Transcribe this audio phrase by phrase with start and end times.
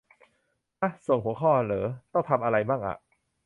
[0.79, 0.89] ห๊ะ!
[1.07, 2.97] ส่งหัวข้อเหรอ ต้องทำอะไรมั่งอ่ะ